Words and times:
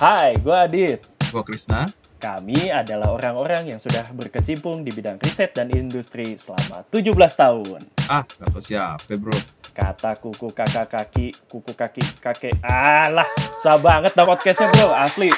Hai, 0.00 0.32
gue 0.40 0.56
Adit. 0.56 1.04
Gue 1.28 1.44
Krisna. 1.44 1.84
Kami 2.16 2.72
adalah 2.72 3.12
orang-orang 3.12 3.68
yang 3.68 3.76
sudah 3.76 4.08
berkecimpung 4.16 4.80
di 4.80 4.88
bidang 4.96 5.20
riset 5.20 5.52
dan 5.52 5.68
industri 5.76 6.40
selama 6.40 6.88
17 6.88 7.12
tahun. 7.12 7.84
Ah, 8.08 8.24
kata 8.24 8.64
siapa 8.64 9.12
bro? 9.20 9.36
Kata 9.76 10.16
kuku 10.16 10.56
kakak 10.56 10.88
kaki, 10.88 11.36
kuku 11.44 11.76
kaki 11.76 12.00
kakek. 12.16 12.56
Alah, 12.64 13.28
susah 13.60 13.76
banget 13.76 14.16
dong 14.16 14.24
podcastnya 14.24 14.72
bro, 14.72 14.88
asli. 14.96 15.28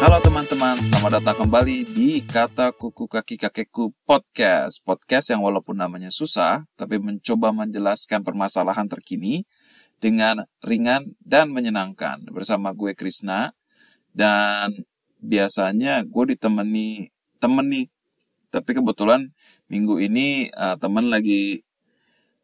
Halo 0.00 0.16
teman-teman, 0.24 0.80
selamat 0.80 1.20
datang 1.20 1.44
kembali 1.44 1.92
di 1.92 2.24
Kata 2.24 2.72
Kuku 2.72 3.04
Kaki 3.04 3.36
Kakekku 3.36 3.92
Podcast. 4.08 4.80
Podcast 4.80 5.28
yang 5.28 5.44
walaupun 5.44 5.76
namanya 5.76 6.08
susah, 6.08 6.64
tapi 6.72 6.96
mencoba 6.96 7.52
menjelaskan 7.52 8.24
permasalahan 8.24 8.88
terkini 8.88 9.44
dengan 10.04 10.44
ringan 10.60 11.16
dan 11.24 11.48
menyenangkan. 11.48 12.20
Bersama 12.28 12.76
gue 12.76 12.92
Krisna, 12.92 13.56
dan 14.12 14.84
biasanya 15.24 16.04
gue 16.04 16.36
ditemani 16.36 17.08
temen 17.40 17.66
nih. 17.72 17.88
Tapi 18.52 18.70
kebetulan 18.76 19.32
minggu 19.72 19.96
ini 20.04 20.52
uh, 20.52 20.76
temen 20.76 21.08
lagi 21.08 21.64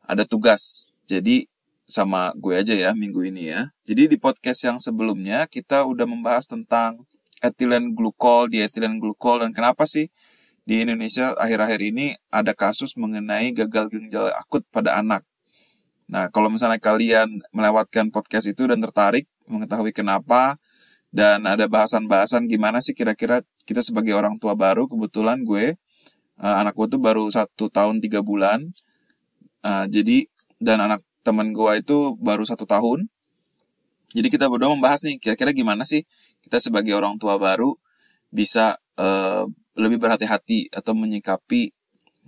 ada 0.09 0.24
tugas. 0.24 0.96
Jadi 1.05 1.45
sama 1.84 2.33
gue 2.33 2.56
aja 2.56 2.73
ya 2.73 2.96
minggu 2.96 3.28
ini 3.28 3.52
ya. 3.52 3.69
Jadi 3.84 4.08
di 4.08 4.16
podcast 4.16 4.64
yang 4.64 4.78
sebelumnya 4.80 5.45
kita 5.45 5.84
udah 5.84 6.08
membahas 6.08 6.48
tentang 6.48 7.05
etilen 7.45 7.92
glukol, 7.92 8.48
di 8.48 8.64
etilen 8.64 8.97
glukol 8.97 9.45
dan 9.45 9.52
kenapa 9.52 9.84
sih 9.84 10.08
di 10.64 10.86
Indonesia 10.86 11.34
akhir-akhir 11.34 11.80
ini 11.83 12.14
ada 12.30 12.55
kasus 12.55 12.95
mengenai 12.95 13.50
gagal 13.55 13.91
ginjal 13.91 14.30
akut 14.34 14.62
pada 14.70 14.98
anak. 14.98 15.27
Nah, 16.10 16.27
kalau 16.34 16.50
misalnya 16.50 16.82
kalian 16.82 17.38
melewatkan 17.55 18.11
podcast 18.11 18.50
itu 18.50 18.66
dan 18.66 18.83
tertarik 18.83 19.30
mengetahui 19.47 19.94
kenapa 19.94 20.58
dan 21.14 21.47
ada 21.47 21.70
bahasan-bahasan 21.70 22.50
gimana 22.50 22.83
sih 22.83 22.98
kira-kira 22.98 23.47
kita 23.62 23.78
sebagai 23.78 24.19
orang 24.19 24.34
tua 24.42 24.58
baru, 24.58 24.91
kebetulan 24.91 25.47
gue, 25.47 25.78
uh, 26.42 26.56
anak 26.58 26.75
gue 26.75 26.86
tuh 26.91 26.98
baru 26.98 27.31
satu 27.31 27.70
tahun 27.70 28.03
tiga 28.03 28.27
bulan, 28.27 28.75
uh, 29.62 29.86
jadi 29.86 30.27
dan 30.58 30.83
anak 30.83 31.06
temen 31.22 31.55
gue 31.55 31.72
itu 31.78 32.19
baru 32.19 32.42
satu 32.42 32.66
tahun. 32.66 33.06
Jadi 34.11 34.27
kita 34.27 34.50
berdua 34.50 34.75
membahas 34.75 35.06
nih, 35.06 35.22
kira-kira 35.22 35.55
gimana 35.55 35.86
sih 35.86 36.03
kita 36.42 36.58
sebagai 36.58 36.91
orang 36.98 37.14
tua 37.22 37.38
baru 37.38 37.78
bisa 38.34 38.83
uh, 38.98 39.47
lebih 39.78 40.03
berhati-hati 40.03 40.75
atau 40.75 40.91
menyikapi 40.98 41.70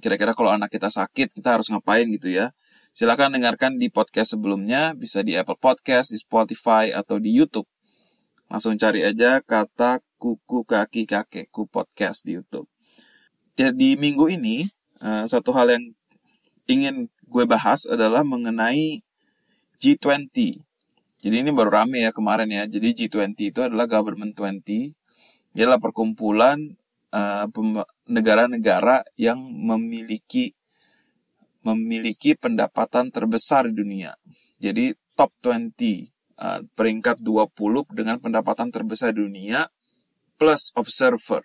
kira-kira 0.03 0.34
kalau 0.34 0.50
anak 0.50 0.70
kita 0.70 0.91
sakit 0.91 1.34
kita 1.34 1.58
harus 1.58 1.66
ngapain 1.70 2.06
gitu 2.10 2.30
ya. 2.30 2.55
Silahkan 2.92 3.32
dengarkan 3.32 3.80
di 3.80 3.88
podcast 3.88 4.36
sebelumnya, 4.36 4.92
bisa 4.92 5.24
di 5.24 5.32
Apple 5.36 5.56
Podcast, 5.56 6.12
di 6.12 6.20
Spotify, 6.20 6.92
atau 6.92 7.16
di 7.16 7.32
YouTube. 7.32 7.68
Langsung 8.52 8.76
cari 8.76 9.00
aja 9.00 9.40
kata 9.40 10.04
kuku 10.20 10.68
kaki 10.68 11.08
kakekku 11.08 11.68
podcast 11.72 12.28
di 12.28 12.36
YouTube. 12.36 12.68
Jadi 13.56 13.96
minggu 13.96 14.28
ini, 14.28 14.68
uh, 15.00 15.24
satu 15.24 15.56
hal 15.56 15.72
yang 15.72 15.84
ingin 16.68 17.08
gue 17.24 17.44
bahas 17.48 17.88
adalah 17.88 18.20
mengenai 18.22 19.00
G20 19.80 20.62
jadi 21.22 21.46
ini 21.46 21.54
baru 21.54 21.70
rame 21.70 22.02
ya 22.02 22.10
kemarin 22.10 22.50
ya. 22.50 22.66
Jadi 22.66 23.06
G20 23.06 23.38
itu 23.38 23.60
adalah 23.62 23.86
government 23.86 24.34
20. 24.34 24.90
Dia 25.54 25.70
adalah 25.70 25.78
perkumpulan 25.78 26.58
negara 27.14 27.86
eh, 27.86 27.86
negara-negara 28.10 28.96
yang 29.14 29.38
memiliki 29.38 30.50
memiliki 31.62 32.34
pendapatan 32.34 33.10
terbesar 33.10 33.70
di 33.70 33.74
dunia. 33.78 34.14
Jadi 34.58 34.94
top 35.14 35.34
20 35.42 35.72
uh, 36.38 36.60
peringkat 36.74 37.22
20 37.22 37.94
dengan 37.94 38.19
pendapatan 38.19 38.70
terbesar 38.70 39.14
di 39.14 39.22
dunia 39.22 39.70
plus 40.38 40.75
observer. 40.75 41.42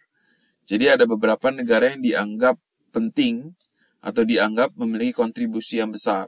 Jadi 0.67 0.85
ada 0.89 1.05
beberapa 1.07 1.47
negara 1.53 1.93
yang 1.93 2.01
dianggap 2.03 2.57
penting 2.91 3.55
atau 4.03 4.25
dianggap 4.25 4.73
memiliki 4.75 5.15
kontribusi 5.15 5.79
yang 5.79 5.93
besar. 5.93 6.27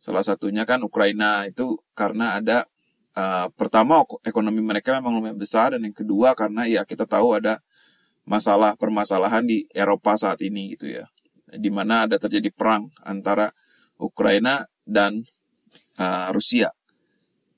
Salah 0.00 0.24
satunya 0.24 0.64
kan 0.64 0.80
Ukraina 0.80 1.44
itu 1.44 1.76
karena 1.92 2.40
ada 2.40 2.64
uh, 3.14 3.52
pertama 3.52 4.00
ekonomi 4.24 4.64
mereka 4.64 4.96
memang 4.96 5.20
lumayan 5.20 5.36
besar 5.36 5.76
dan 5.76 5.84
yang 5.84 5.94
kedua 5.94 6.32
karena 6.32 6.64
ya 6.64 6.82
kita 6.88 7.04
tahu 7.04 7.36
ada 7.36 7.60
masalah 8.24 8.78
permasalahan 8.80 9.44
di 9.44 9.68
Eropa 9.76 10.16
saat 10.16 10.40
ini 10.40 10.72
gitu 10.74 10.88
ya. 10.88 11.04
Di 11.54 11.70
mana 11.72 12.06
ada 12.06 12.16
terjadi 12.20 12.50
perang 12.54 12.90
antara 13.02 13.50
Ukraina 13.98 14.66
dan 14.86 15.22
uh, 15.98 16.28
Rusia. 16.30 16.70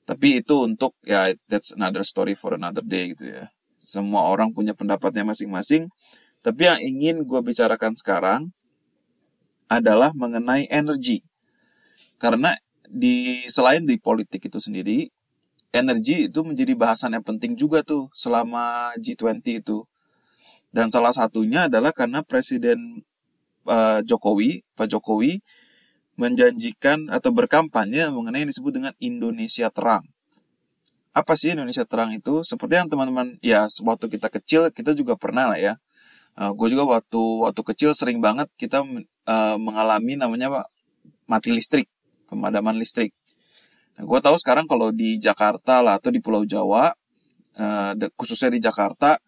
Tapi 0.03 0.43
itu 0.43 0.67
untuk 0.67 0.97
ya 1.07 1.31
that's 1.47 1.71
another 1.73 2.03
story 2.03 2.35
for 2.35 2.57
another 2.57 2.83
day 2.83 3.15
gitu 3.15 3.31
ya. 3.31 3.47
Semua 3.79 4.27
orang 4.27 4.51
punya 4.51 4.75
pendapatnya 4.75 5.23
masing-masing. 5.23 5.87
Tapi 6.43 6.67
yang 6.67 6.79
ingin 6.83 7.15
gue 7.23 7.39
bicarakan 7.39 7.95
sekarang 7.95 8.51
adalah 9.71 10.11
mengenai 10.11 10.67
energi 10.67 11.23
karena 12.23 12.55
di 12.87 13.43
selain 13.51 13.83
di 13.83 13.99
politik 13.99 14.47
itu 14.47 14.55
sendiri, 14.55 15.11
energi 15.75 16.31
itu 16.31 16.39
menjadi 16.39 16.71
bahasan 16.71 17.19
yang 17.19 17.25
penting 17.25 17.59
juga 17.59 17.83
tuh 17.83 18.07
selama 18.15 18.95
G20 18.95 19.43
itu. 19.59 19.83
Dan 20.71 20.87
salah 20.87 21.11
satunya 21.11 21.67
adalah 21.67 21.91
karena 21.91 22.23
Presiden 22.23 23.03
uh, 23.67 23.99
Jokowi, 24.03 24.63
Pak 24.75 24.91
Jokowi, 24.91 25.39
menjanjikan 26.15 27.09
atau 27.09 27.33
berkampanye 27.33 28.09
mengenai 28.13 28.45
yang 28.45 28.51
disebut 28.53 28.73
dengan 28.77 28.93
Indonesia 29.01 29.67
Terang. 29.73 30.05
Apa 31.13 31.33
sih 31.37 31.53
Indonesia 31.53 31.85
Terang 31.85 32.13
itu? 32.13 32.41
Seperti 32.45 32.77
yang 32.77 32.89
teman-teman, 32.89 33.37
ya 33.41 33.65
waktu 33.85 34.05
kita 34.09 34.27
kecil 34.29 34.61
kita 34.73 34.93
juga 34.97 35.13
pernah 35.17 35.49
lah 35.49 35.59
ya. 35.61 35.73
Uh, 36.33 36.49
gue 36.53 36.73
juga 36.73 36.89
waktu 36.89 37.21
waktu 37.45 37.61
kecil 37.61 37.93
sering 37.93 38.17
banget 38.17 38.49
kita 38.57 38.81
uh, 39.29 39.57
mengalami 39.61 40.17
namanya 40.17 40.65
mati 41.29 41.53
listrik 41.53 41.85
pemadaman 42.33 42.73
listrik. 42.81 43.13
Nah, 43.93 44.03
gue 44.09 44.19
tahu 44.25 44.33
sekarang 44.41 44.65
kalau 44.65 44.89
di 44.89 45.21
Jakarta 45.21 45.85
lah 45.85 46.01
atau 46.01 46.09
di 46.09 46.17
Pulau 46.17 46.41
Jawa, 46.41 46.89
uh, 47.61 47.93
khususnya 48.17 48.49
di 48.49 48.57
Jakarta, 48.57 49.21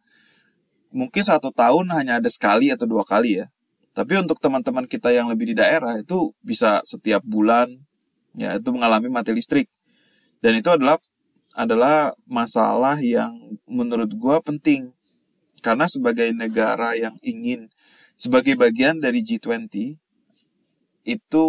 mungkin 0.90 1.22
satu 1.22 1.54
tahun 1.54 1.94
hanya 1.94 2.18
ada 2.18 2.30
sekali 2.34 2.74
atau 2.74 2.90
dua 2.90 3.06
kali 3.06 3.46
ya. 3.46 3.46
Tapi 3.96 4.20
untuk 4.20 4.44
teman-teman 4.44 4.84
kita 4.84 5.16
yang 5.16 5.32
lebih 5.32 5.56
di 5.56 5.56
daerah 5.56 5.96
itu 5.96 6.36
bisa 6.44 6.84
setiap 6.84 7.24
bulan, 7.24 7.72
ya 8.36 8.60
itu 8.60 8.68
mengalami 8.76 9.08
mati 9.08 9.32
listrik. 9.32 9.72
Dan 10.44 10.60
itu 10.60 10.68
adalah 10.68 11.00
adalah 11.56 12.12
masalah 12.28 13.00
yang 13.00 13.32
menurut 13.64 14.12
gue 14.12 14.38
penting. 14.44 14.92
Karena 15.64 15.88
sebagai 15.88 16.28
negara 16.36 16.94
yang 17.00 17.16
ingin 17.24 17.72
sebagai 18.20 18.60
bagian 18.60 19.00
dari 19.00 19.24
G20 19.24 19.96
itu 21.08 21.44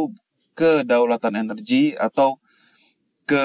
kedaulatan 0.55 1.35
energi 1.43 1.99
atau 1.99 2.39
ke 3.27 3.45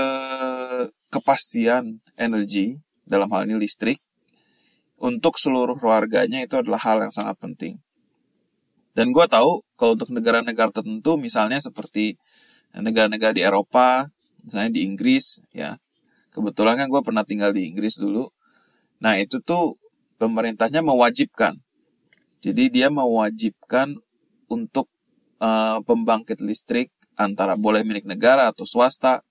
kepastian 1.09 1.99
energi 2.15 2.77
dalam 3.03 3.27
hal 3.33 3.49
ini 3.49 3.57
listrik 3.57 3.97
untuk 5.01 5.41
seluruh 5.41 5.75
keluarganya 5.75 6.45
itu 6.45 6.55
adalah 6.61 6.79
hal 6.79 7.01
yang 7.01 7.11
sangat 7.11 7.35
penting. 7.41 7.81
Dan 8.91 9.15
gue 9.15 9.25
tahu 9.27 9.63
kalau 9.79 9.95
untuk 9.95 10.11
negara-negara 10.11 10.71
tertentu 10.71 11.15
misalnya 11.15 11.63
seperti 11.63 12.19
negara-negara 12.75 13.31
di 13.35 13.43
Eropa, 13.43 14.07
misalnya 14.43 14.71
di 14.75 14.87
Inggris, 14.87 15.43
ya 15.55 15.79
kebetulan 16.31 16.79
kan 16.79 16.87
gue 16.87 17.01
pernah 17.03 17.23
tinggal 17.23 17.51
di 17.55 17.67
Inggris 17.67 17.99
dulu. 17.99 18.31
Nah 19.03 19.19
itu 19.19 19.39
tuh 19.43 19.79
pemerintahnya 20.19 20.83
mewajibkan. 20.83 21.59
Jadi 22.41 22.73
dia 22.73 22.89
mewajibkan 22.89 23.95
untuk 24.49 24.89
uh, 25.37 25.79
pembangkit 25.85 26.41
listrik 26.41 26.89
antara 27.15 27.53
boleh 27.53 27.85
milik 27.85 28.09
negara 28.09 28.49
atau 28.49 28.65
swasta 28.65 29.21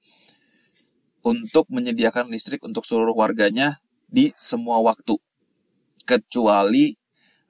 untuk 1.21 1.69
menyediakan 1.69 2.33
listrik 2.33 2.63
untuk 2.65 2.87
seluruh 2.87 3.13
warganya 3.13 3.83
di 4.07 4.33
semua 4.39 4.81
waktu. 4.81 5.19
Kecuali 6.07 7.00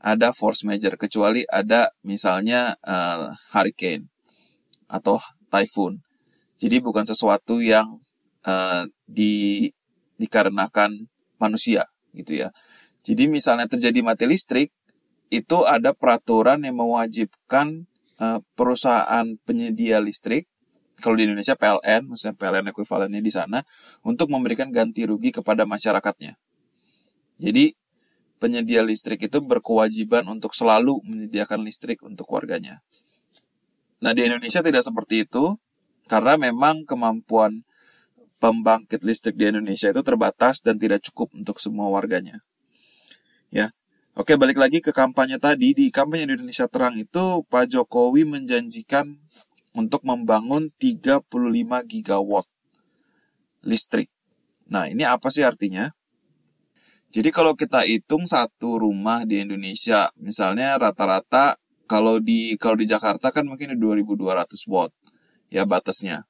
ada 0.00 0.32
force 0.32 0.64
major, 0.64 0.96
kecuali 0.96 1.44
ada 1.46 1.92
misalnya 2.02 2.74
uh, 2.82 3.36
hurricane 3.52 4.08
atau 4.88 5.20
typhoon. 5.52 6.00
Jadi 6.56 6.80
bukan 6.80 7.04
sesuatu 7.04 7.60
yang 7.60 8.00
uh, 8.44 8.84
di 9.04 9.68
dikarenakan 10.16 11.08
manusia 11.40 11.88
gitu 12.16 12.36
ya. 12.36 12.48
Jadi 13.04 13.28
misalnya 13.28 13.64
terjadi 13.68 14.00
mati 14.04 14.28
listrik, 14.28 14.72
itu 15.32 15.64
ada 15.64 15.96
peraturan 15.96 16.60
yang 16.64 16.76
mewajibkan 16.76 17.88
Eh, 18.20 18.40
perusahaan 18.52 19.24
penyedia 19.48 19.96
listrik 19.96 20.44
kalau 21.00 21.16
di 21.16 21.24
Indonesia 21.24 21.56
PLN, 21.56 22.04
maksudnya 22.04 22.36
PLN 22.36 22.68
ekuivalennya 22.68 23.24
di 23.24 23.32
sana, 23.32 23.64
untuk 24.04 24.28
memberikan 24.28 24.68
ganti 24.68 25.08
rugi 25.08 25.32
kepada 25.32 25.64
masyarakatnya. 25.64 26.36
Jadi, 27.40 27.72
penyedia 28.40 28.80
listrik 28.80 29.28
itu 29.28 29.38
berkewajiban 29.44 30.24
untuk 30.32 30.56
selalu 30.56 31.04
menyediakan 31.04 31.60
listrik 31.60 32.00
untuk 32.00 32.26
warganya. 32.32 32.80
Nah, 34.00 34.16
di 34.16 34.24
Indonesia 34.24 34.64
tidak 34.64 34.80
seperti 34.80 35.28
itu, 35.28 35.60
karena 36.08 36.40
memang 36.40 36.88
kemampuan 36.88 37.62
pembangkit 38.40 39.04
listrik 39.04 39.36
di 39.36 39.52
Indonesia 39.52 39.92
itu 39.92 40.00
terbatas 40.00 40.64
dan 40.64 40.80
tidak 40.80 41.04
cukup 41.04 41.36
untuk 41.36 41.60
semua 41.60 41.92
warganya. 41.92 42.40
Ya. 43.52 43.76
Oke, 44.18 44.34
balik 44.34 44.58
lagi 44.58 44.82
ke 44.82 44.90
kampanye 44.90 45.38
tadi. 45.38 45.70
Di 45.76 45.92
kampanye 45.92 46.26
Indonesia 46.26 46.66
Terang 46.66 46.98
itu 46.98 47.46
Pak 47.46 47.70
Jokowi 47.70 48.26
menjanjikan 48.26 49.20
untuk 49.70 50.02
membangun 50.02 50.72
35 50.82 51.30
gigawatt 51.86 52.48
listrik. 53.62 54.10
Nah, 54.66 54.90
ini 54.90 55.06
apa 55.06 55.30
sih 55.30 55.46
artinya? 55.46 55.94
Jadi 57.10 57.34
kalau 57.34 57.58
kita 57.58 57.82
hitung 57.82 58.22
satu 58.22 58.78
rumah 58.78 59.26
di 59.26 59.42
Indonesia, 59.42 60.14
misalnya 60.14 60.78
rata-rata 60.78 61.58
kalau 61.90 62.22
di 62.22 62.54
kalau 62.54 62.78
di 62.78 62.86
Jakarta 62.86 63.34
kan 63.34 63.42
mungkin 63.42 63.74
2200 63.74 64.46
watt 64.70 64.94
ya 65.50 65.66
batasnya. 65.66 66.22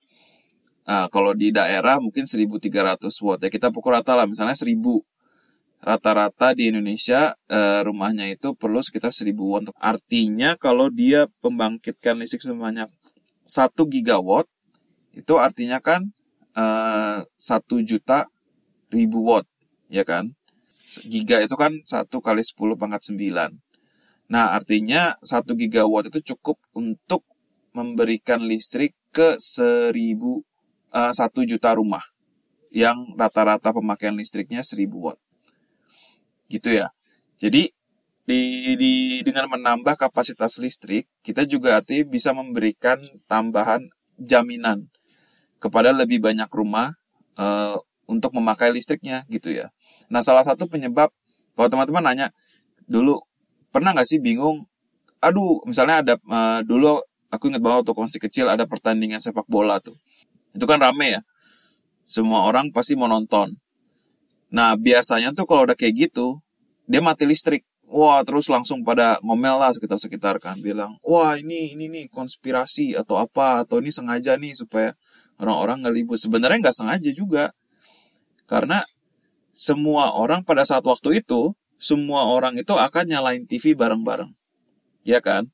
Nah, 0.88 1.06
kalau 1.12 1.36
di 1.36 1.52
daerah 1.52 2.00
mungkin 2.00 2.24
1300 2.24 3.12
watt 3.20 3.44
ya 3.44 3.52
kita 3.52 3.68
pukul 3.68 3.92
rata 3.92 4.16
lah 4.16 4.24
misalnya 4.24 4.56
1000 4.56 4.80
rata-rata 5.84 6.56
di 6.56 6.72
Indonesia 6.72 7.36
eh, 7.52 7.84
rumahnya 7.84 8.32
itu 8.32 8.56
perlu 8.56 8.80
sekitar 8.80 9.12
1000 9.12 9.36
watt. 9.36 9.68
Artinya 9.76 10.56
kalau 10.56 10.88
dia 10.88 11.28
pembangkitkan 11.44 12.16
listrik 12.16 12.40
sebanyak 12.40 12.88
1 13.44 13.76
gigawatt 13.84 14.48
itu 15.12 15.36
artinya 15.36 15.76
kan 15.76 16.08
eh, 16.56 17.20
1 17.20 17.28
juta 17.84 18.32
ribu 18.88 19.28
watt 19.28 19.44
ya 19.92 20.08
kan 20.08 20.32
giga 21.06 21.38
itu 21.44 21.54
kan 21.54 21.70
1 21.70 22.08
kali 22.10 22.42
10 22.42 22.74
pangkat 22.74 23.02
9. 23.14 23.54
Nah, 24.30 24.46
artinya 24.54 25.14
1 25.22 25.42
gigawatt 25.54 26.10
itu 26.10 26.34
cukup 26.34 26.58
untuk 26.74 27.26
memberikan 27.74 28.42
listrik 28.42 28.94
ke 29.10 29.38
1000 29.38 29.94
uh, 30.94 31.12
1 31.14 31.50
juta 31.50 31.70
rumah 31.74 32.02
yang 32.70 33.14
rata-rata 33.18 33.74
pemakaian 33.74 34.14
listriknya 34.14 34.62
1000 34.62 34.86
watt. 34.94 35.18
Gitu 36.46 36.70
ya. 36.78 36.94
Jadi 37.38 37.70
di, 38.26 38.40
di 38.78 38.92
dengan 39.26 39.50
menambah 39.50 39.98
kapasitas 39.98 40.62
listrik, 40.62 41.10
kita 41.26 41.42
juga 41.46 41.82
artinya 41.82 42.06
bisa 42.06 42.30
memberikan 42.30 43.02
tambahan 43.26 43.90
jaminan 44.14 44.86
kepada 45.58 45.90
lebih 45.90 46.22
banyak 46.22 46.46
rumah 46.54 46.94
uh, 47.34 47.76
untuk 48.10 48.34
memakai 48.34 48.74
listriknya 48.74 49.22
gitu 49.30 49.54
ya. 49.54 49.70
Nah 50.10 50.18
salah 50.18 50.42
satu 50.42 50.66
penyebab 50.66 51.14
kalau 51.54 51.68
teman-teman 51.70 52.02
nanya 52.02 52.26
dulu 52.90 53.22
pernah 53.70 53.94
nggak 53.94 54.08
sih 54.10 54.18
bingung? 54.18 54.66
Aduh 55.22 55.62
misalnya 55.62 56.02
ada 56.02 56.14
uh, 56.26 56.60
dulu 56.66 56.98
aku 57.30 57.46
ingat 57.54 57.62
banget 57.62 57.86
waktu 57.86 58.02
masih 58.02 58.22
kecil 58.26 58.46
ada 58.50 58.66
pertandingan 58.66 59.22
sepak 59.22 59.46
bola 59.46 59.78
tuh. 59.78 59.94
Itu 60.50 60.66
kan 60.66 60.82
rame 60.82 61.14
ya. 61.14 61.22
Semua 62.02 62.42
orang 62.50 62.74
pasti 62.74 62.98
mau 62.98 63.06
nonton. 63.06 63.54
Nah 64.50 64.74
biasanya 64.74 65.30
tuh 65.30 65.46
kalau 65.46 65.62
udah 65.62 65.78
kayak 65.78 66.10
gitu 66.10 66.42
dia 66.90 66.98
mati 66.98 67.22
listrik. 67.30 67.62
Wah 67.90 68.22
terus 68.22 68.46
langsung 68.46 68.86
pada 68.86 69.18
ngomel 69.18 69.58
lah 69.58 69.74
sekitar-sekitar 69.74 70.38
kan 70.38 70.54
bilang 70.62 70.94
wah 71.02 71.34
ini 71.34 71.74
ini 71.74 71.90
nih 71.90 72.06
konspirasi 72.06 72.94
atau 72.94 73.18
apa 73.18 73.66
atau 73.66 73.82
ini 73.82 73.90
sengaja 73.90 74.38
nih 74.38 74.54
supaya 74.54 74.94
orang-orang 75.42 75.82
nggak 75.82 75.94
libur 75.98 76.14
sebenarnya 76.14 76.70
nggak 76.70 76.76
sengaja 76.76 77.10
juga 77.10 77.50
karena 78.50 78.82
semua 79.54 80.10
orang 80.10 80.42
pada 80.42 80.66
saat 80.66 80.82
waktu 80.82 81.22
itu, 81.22 81.54
semua 81.78 82.26
orang 82.26 82.58
itu 82.58 82.74
akan 82.74 83.06
nyalain 83.06 83.46
TV 83.46 83.78
bareng-bareng. 83.78 84.34
Ya 85.06 85.22
kan? 85.22 85.46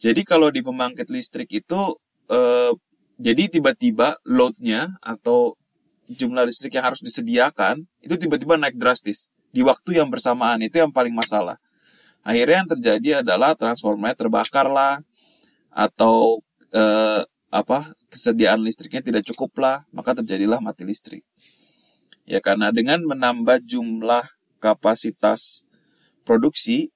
Jadi 0.00 0.24
kalau 0.24 0.48
di 0.48 0.64
pembangkit 0.64 1.12
listrik 1.12 1.52
itu, 1.52 2.00
eh, 2.32 2.72
jadi 3.20 3.52
tiba-tiba 3.52 4.16
loadnya 4.24 4.96
atau 5.04 5.60
jumlah 6.08 6.48
listrik 6.48 6.72
yang 6.80 6.88
harus 6.88 7.04
disediakan, 7.04 7.84
itu 8.00 8.16
tiba-tiba 8.16 8.56
naik 8.56 8.80
drastis. 8.80 9.28
Di 9.52 9.60
waktu 9.60 10.00
yang 10.00 10.08
bersamaan, 10.08 10.64
itu 10.64 10.80
yang 10.80 10.88
paling 10.88 11.12
masalah. 11.12 11.60
Akhirnya 12.24 12.64
yang 12.64 12.70
terjadi 12.72 13.08
adalah 13.20 13.52
transformer 13.52 14.16
terbakar 14.16 14.72
lah, 14.72 15.04
atau 15.68 16.40
eh, 16.72 17.22
apa 17.50 17.92
kesediaan 18.08 18.62
listriknya 18.64 19.04
tidak 19.04 19.28
cukup 19.28 19.52
lah, 19.60 19.76
maka 19.92 20.16
terjadilah 20.16 20.62
mati 20.64 20.88
listrik. 20.88 21.26
Ya 22.30 22.38
karena 22.38 22.70
dengan 22.70 23.02
menambah 23.02 23.66
jumlah 23.66 24.22
kapasitas 24.62 25.66
produksi, 26.22 26.94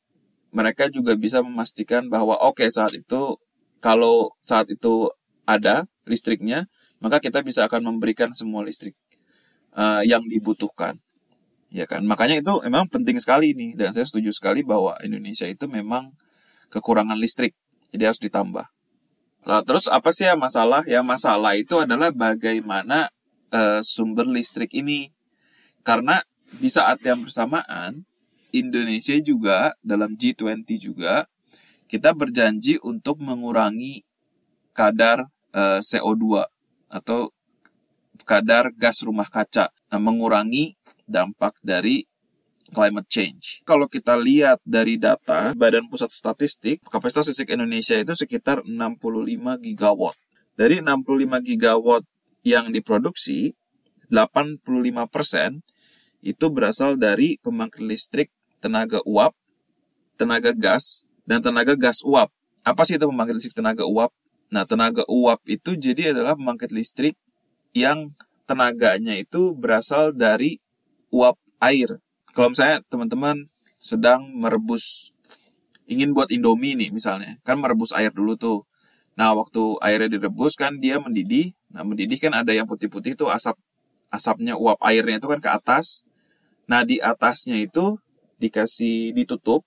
mereka 0.55 0.87
juga 0.87 1.19
bisa 1.19 1.43
memastikan 1.43 2.07
bahwa 2.07 2.39
oke 2.39 2.63
okay, 2.63 2.71
saat 2.71 2.95
itu 2.95 3.35
kalau 3.83 4.31
saat 4.47 4.71
itu 4.71 5.11
ada 5.43 5.91
listriknya, 6.07 6.71
maka 7.03 7.19
kita 7.19 7.43
bisa 7.43 7.67
akan 7.67 7.83
memberikan 7.83 8.31
semua 8.31 8.63
listrik 8.63 8.95
uh, 9.75 10.07
yang 10.07 10.23
dibutuhkan. 10.23 11.03
Ya 11.75 11.91
kan? 11.91 12.07
Makanya 12.07 12.39
itu 12.39 12.55
memang 12.63 12.87
penting 12.87 13.19
sekali 13.19 13.51
ini 13.51 13.75
dan 13.75 13.91
saya 13.91 14.07
setuju 14.07 14.31
sekali 14.31 14.63
bahwa 14.63 14.95
Indonesia 15.03 15.51
itu 15.51 15.67
memang 15.67 16.15
kekurangan 16.71 17.19
listrik. 17.19 17.59
Jadi 17.91 18.03
harus 18.07 18.23
ditambah. 18.23 18.67
Nah, 19.45 19.61
terus 19.67 19.91
apa 19.91 20.15
sih 20.15 20.31
ya 20.31 20.39
masalah? 20.39 20.87
Ya 20.87 21.03
masalah 21.03 21.59
itu 21.59 21.83
adalah 21.83 22.15
bagaimana 22.15 23.11
uh, 23.51 23.83
sumber 23.83 24.31
listrik 24.31 24.71
ini 24.75 25.14
karena 25.85 26.25
di 26.57 26.73
saat 26.73 26.99
yang 27.05 27.29
bersamaan, 27.29 28.09
Indonesia 28.55 29.15
juga 29.21 29.77
dalam 29.85 30.17
G20 30.17 30.65
juga 30.81 31.29
kita 31.91 32.17
berjanji 32.17 32.81
untuk 32.81 33.21
mengurangi 33.21 34.03
kadar 34.73 35.29
uh, 35.55 35.79
eh, 35.79 35.81
CO2 35.85 36.49
atau 36.91 37.31
kadar 38.25 38.73
gas 38.73 39.05
rumah 39.05 39.29
kaca, 39.29 39.69
nah, 39.93 40.01
mengurangi 40.01 40.75
dampak 41.05 41.55
dari 41.61 42.09
climate 42.73 43.07
change. 43.07 43.61
Kalau 43.69 43.87
kita 43.87 44.17
lihat 44.17 44.59
dari 44.65 44.97
data 44.97 45.53
Badan 45.53 45.87
Pusat 45.87 46.11
Statistik, 46.11 46.79
kapasitas 46.89 47.29
listrik 47.29 47.53
Indonesia 47.55 47.95
itu 47.95 48.17
sekitar 48.17 48.65
65 48.65 49.61
gigawatt. 49.61 50.17
Dari 50.57 50.81
65 50.81 51.45
gigawatt 51.45 52.03
yang 52.43 52.73
diproduksi, 52.73 53.53
85 54.09 54.65
persen 55.11 55.61
itu 56.25 56.49
berasal 56.49 56.97
dari 56.97 57.37
pembangkit 57.45 57.85
listrik 57.85 58.33
tenaga 58.65 59.05
uap, 59.05 59.37
tenaga 60.17 60.57
gas, 60.57 61.05
dan 61.29 61.45
tenaga 61.45 61.77
gas 61.77 62.01
uap. 62.01 62.33
Apa 62.65 62.89
sih 62.89 62.97
itu 62.97 63.05
pembangkit 63.05 63.37
listrik 63.37 63.61
tenaga 63.61 63.85
uap? 63.85 64.09
Nah, 64.49 64.65
tenaga 64.65 65.05
uap 65.05 65.45
itu 65.45 65.77
jadi 65.77 66.17
adalah 66.17 66.33
pembangkit 66.33 66.73
listrik 66.73 67.21
yang 67.77 68.17
tenaganya 68.49 69.13
itu 69.17 69.53
berasal 69.53 70.17
dari 70.17 70.57
uap 71.13 71.37
air. 71.61 72.01
Kalau 72.33 72.53
misalnya 72.53 72.81
teman-teman 72.89 73.45
sedang 73.77 74.25
merebus, 74.33 75.13
ingin 75.85 76.17
buat 76.17 76.33
indomie 76.33 76.73
nih 76.73 76.89
misalnya, 76.89 77.37
kan 77.45 77.61
merebus 77.61 77.93
air 77.93 78.09
dulu 78.09 78.33
tuh. 78.39 78.65
Nah, 79.15 79.37
waktu 79.37 79.79
airnya 79.85 80.19
direbus 80.19 80.59
kan 80.59 80.81
dia 80.81 80.99
mendidih. 80.99 81.55
Nah, 81.71 81.87
mendidih 81.87 82.19
kan 82.19 82.35
ada 82.35 82.51
yang 82.51 82.67
putih-putih 82.67 83.15
itu 83.15 83.29
asap 83.31 83.55
asapnya 84.11 84.55
uap 84.55 84.79
airnya 84.83 85.19
itu 85.19 85.29
kan 85.31 85.39
ke 85.43 85.51
atas. 85.51 86.07
Nah, 86.65 86.83
di 86.83 87.01
atasnya 87.01 87.61
itu 87.61 88.01
dikasih 88.41 89.13
ditutup 89.15 89.65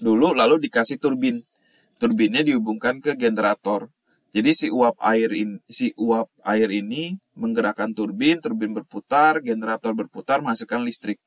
dulu 0.00 0.32
lalu 0.32 0.58
dikasih 0.66 0.96
turbin. 0.96 1.44
Turbinnya 2.00 2.40
dihubungkan 2.40 3.04
ke 3.04 3.12
generator. 3.14 3.92
Jadi 4.30 4.50
si 4.54 4.66
uap 4.70 4.94
air 5.02 5.28
ini 5.34 5.58
si 5.66 5.90
uap 5.98 6.30
air 6.46 6.70
ini 6.70 7.18
menggerakkan 7.34 7.92
turbin, 7.92 8.38
turbin 8.38 8.72
berputar, 8.72 9.42
generator 9.42 9.92
berputar 9.92 10.40
menghasilkan 10.40 10.86
listrik. 10.86 11.18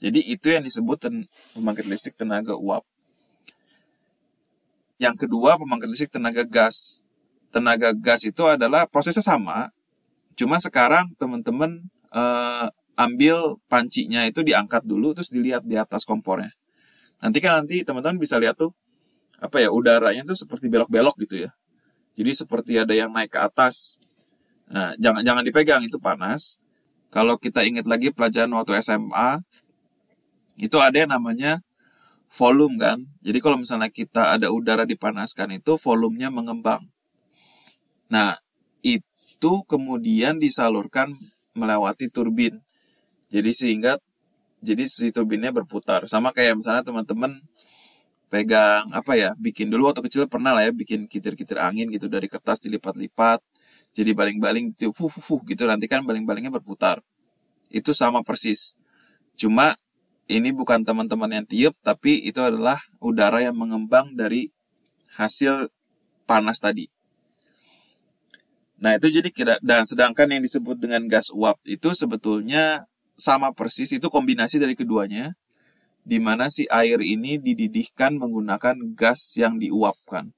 Jadi 0.00 0.24
itu 0.32 0.48
yang 0.48 0.64
disebut 0.64 1.12
pembangkit 1.52 1.84
listrik 1.84 2.16
tenaga 2.16 2.56
uap. 2.56 2.82
Yang 4.96 5.28
kedua, 5.28 5.60
pembangkit 5.60 5.88
listrik 5.92 6.12
tenaga 6.16 6.42
gas. 6.48 7.04
Tenaga 7.52 7.92
gas 7.92 8.24
itu 8.24 8.40
adalah 8.48 8.88
prosesnya 8.88 9.26
sama, 9.26 9.68
cuma 10.38 10.56
sekarang 10.56 11.12
teman-teman 11.18 11.82
eh, 12.14 12.66
ambil 13.00 13.56
pancinya 13.64 14.28
itu 14.28 14.44
diangkat 14.44 14.84
dulu 14.84 15.16
terus 15.16 15.32
dilihat 15.32 15.64
di 15.64 15.80
atas 15.80 16.04
kompornya. 16.04 16.52
Nanti 17.24 17.40
kan 17.40 17.64
nanti 17.64 17.80
teman-teman 17.80 18.20
bisa 18.20 18.36
lihat 18.36 18.60
tuh 18.60 18.76
apa 19.40 19.56
ya 19.56 19.72
udaranya 19.72 20.20
tuh 20.28 20.36
seperti 20.36 20.68
belok-belok 20.68 21.16
gitu 21.24 21.48
ya. 21.48 21.50
Jadi 22.12 22.30
seperti 22.36 22.76
ada 22.76 22.92
yang 22.92 23.08
naik 23.08 23.32
ke 23.32 23.40
atas. 23.40 23.96
Nah, 24.68 24.92
jangan 25.00 25.24
jangan 25.24 25.42
dipegang 25.42 25.80
itu 25.80 25.96
panas. 25.96 26.60
Kalau 27.08 27.40
kita 27.40 27.64
ingat 27.64 27.88
lagi 27.88 28.12
pelajaran 28.12 28.52
waktu 28.54 28.78
SMA 28.84 29.40
itu 30.60 30.76
ada 30.76 30.94
yang 30.94 31.10
namanya 31.10 31.64
volume 32.30 32.76
kan. 32.76 33.00
Jadi 33.24 33.38
kalau 33.40 33.56
misalnya 33.56 33.88
kita 33.88 34.36
ada 34.36 34.52
udara 34.52 34.84
dipanaskan 34.84 35.56
itu 35.56 35.80
volumenya 35.80 36.28
mengembang. 36.28 36.84
Nah, 38.12 38.36
itu 38.84 39.64
kemudian 39.66 40.36
disalurkan 40.38 41.16
melewati 41.56 42.06
turbin. 42.12 42.62
Jadi 43.30 43.50
sehingga 43.54 43.96
jadi 44.60 44.84
si 44.90 45.08
turbinnya 45.14 45.54
berputar. 45.54 46.04
Sama 46.10 46.34
kayak 46.34 46.60
misalnya 46.60 46.84
teman-teman 46.84 47.40
pegang 48.30 48.86
apa 48.94 49.16
ya, 49.18 49.34
bikin 49.38 49.72
dulu 49.72 49.90
waktu 49.90 50.06
kecil 50.06 50.28
pernah 50.30 50.54
lah 50.54 50.68
ya 50.68 50.72
bikin 50.74 51.08
kitir-kitir 51.10 51.58
angin 51.58 51.90
gitu 51.90 52.06
dari 52.06 52.30
kertas 52.30 52.62
dilipat-lipat. 52.62 53.42
jadi 53.90 54.14
baling-baling 54.14 54.70
fuh, 54.94 55.10
fuh, 55.10 55.10
fuh, 55.10 55.42
gitu 55.50 55.66
nanti 55.66 55.90
kan 55.90 56.06
baling-balingnya 56.06 56.54
berputar. 56.54 57.02
Itu 57.74 57.90
sama 57.90 58.22
persis. 58.22 58.78
Cuma 59.34 59.74
ini 60.30 60.54
bukan 60.54 60.86
teman-teman 60.86 61.42
yang 61.42 61.46
tiup, 61.46 61.74
tapi 61.82 62.22
itu 62.22 62.38
adalah 62.38 62.78
udara 63.02 63.42
yang 63.42 63.58
mengembang 63.58 64.14
dari 64.14 64.46
hasil 65.18 65.74
panas 66.22 66.62
tadi. 66.62 66.86
Nah 68.78 68.94
itu 68.94 69.10
jadi 69.10 69.28
kira 69.34 69.54
dan 69.58 69.82
sedangkan 69.82 70.30
yang 70.30 70.42
disebut 70.46 70.78
dengan 70.78 71.04
gas 71.10 71.28
uap 71.34 71.58
itu 71.66 71.90
sebetulnya 71.92 72.86
sama 73.20 73.52
persis 73.52 73.92
itu 73.92 74.08
kombinasi 74.08 74.56
dari 74.56 74.72
keduanya 74.72 75.36
di 76.00 76.16
mana 76.16 76.48
si 76.48 76.64
air 76.72 76.98
ini 77.04 77.36
dididihkan 77.36 78.16
menggunakan 78.16 78.96
gas 78.96 79.36
yang 79.36 79.60
diuapkan. 79.60 80.32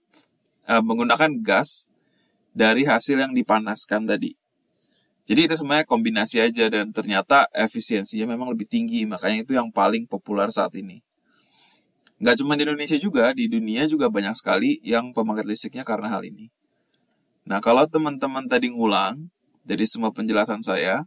Uh, 0.67 0.83
menggunakan 0.83 1.39
gas 1.43 1.87
dari 2.53 2.85
hasil 2.85 3.19
yang 3.19 3.33
dipanaskan 3.33 4.07
tadi. 4.07 4.35
Jadi 5.23 5.47
itu 5.47 5.55
semuanya 5.55 5.87
kombinasi 5.87 6.43
aja 6.43 6.67
dan 6.67 6.91
ternyata 6.91 7.47
efisiensinya 7.55 8.35
memang 8.35 8.51
lebih 8.51 8.67
tinggi, 8.67 9.07
makanya 9.07 9.47
itu 9.47 9.55
yang 9.55 9.71
paling 9.71 10.03
populer 10.05 10.51
saat 10.51 10.75
ini. 10.75 10.99
Nggak 12.19 12.43
cuma 12.43 12.59
di 12.59 12.67
Indonesia 12.67 12.99
juga, 12.99 13.31
di 13.31 13.47
dunia 13.47 13.87
juga 13.87 14.11
banyak 14.11 14.35
sekali 14.35 14.83
yang 14.83 15.15
pembangkit 15.15 15.47
listriknya 15.47 15.87
karena 15.87 16.11
hal 16.11 16.23
ini. 16.27 16.51
Nah, 17.43 17.59
kalau 17.59 17.87
teman-teman 17.87 18.47
tadi 18.47 18.71
ngulang 18.71 19.31
dari 19.67 19.87
semua 19.87 20.15
penjelasan 20.15 20.63
saya, 20.63 21.07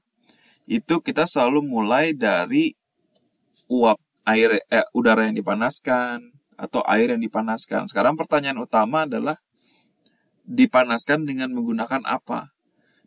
itu 0.65 1.01
kita 1.01 1.29
selalu 1.29 1.61
mulai 1.61 2.13
dari 2.17 2.73
uap 3.69 4.01
air 4.25 4.57
eh, 4.73 4.85
udara 4.97 5.29
yang 5.29 5.37
dipanaskan 5.37 6.33
atau 6.57 6.81
air 6.89 7.13
yang 7.13 7.21
dipanaskan. 7.21 7.85
Sekarang 7.85 8.17
pertanyaan 8.17 8.57
utama 8.57 9.05
adalah 9.05 9.37
dipanaskan 10.45 11.25
dengan 11.25 11.53
menggunakan 11.53 12.01
apa? 12.05 12.53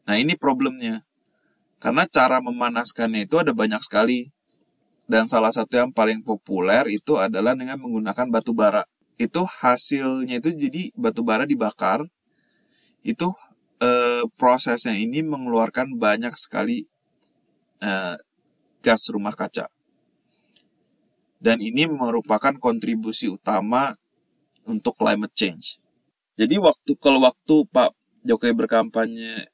Nah, 0.07 0.17
ini 0.17 0.39
problemnya. 0.39 1.03
Karena 1.79 2.07
cara 2.11 2.43
memanaskannya 2.43 3.27
itu 3.27 3.39
ada 3.39 3.55
banyak 3.55 3.83
sekali. 3.83 4.31
Dan 5.09 5.25
salah 5.25 5.49
satu 5.49 5.73
yang 5.81 5.91
paling 5.91 6.21
populer 6.21 6.85
itu 6.93 7.17
adalah 7.17 7.57
dengan 7.57 7.81
menggunakan 7.81 8.29
batu 8.29 8.53
bara. 8.53 8.85
Itu 9.17 9.49
hasilnya 9.49 10.39
itu 10.39 10.53
jadi 10.53 10.93
batu 10.95 11.25
bara 11.25 11.49
dibakar. 11.49 12.05
Itu 13.01 13.33
eh, 13.81 14.23
prosesnya 14.37 14.95
ini 14.95 15.25
mengeluarkan 15.25 15.97
banyak 15.97 16.35
sekali 16.37 16.85
eh, 17.83 18.17
gas 18.83 19.03
rumah 19.11 19.35
kaca. 19.35 19.67
Dan 21.39 21.63
ini 21.63 21.87
merupakan 21.87 22.51
kontribusi 22.59 23.31
utama 23.31 23.95
untuk 24.67 24.99
climate 24.99 25.33
change. 25.35 25.79
Jadi 26.35 26.59
waktu 26.59 26.95
kalau 26.99 27.23
waktu 27.23 27.67
Pak 27.71 27.95
Jokowi 28.27 28.55
berkampanye, 28.55 29.47